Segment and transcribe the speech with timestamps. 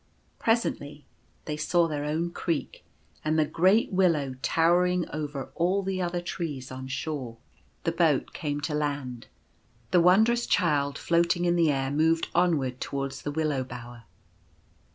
[0.39, 1.05] Presently
[1.45, 2.83] they saw their own creek,
[3.23, 7.33] and the great Willow towering over all the other trees on shore.
[7.33, 7.83] 1 90 Farewell.
[7.83, 7.91] The
[8.25, 9.27] boat came to land.
[9.91, 14.05] The Wondrous Child, float ing in the air, moved onward towards the Willow Bower.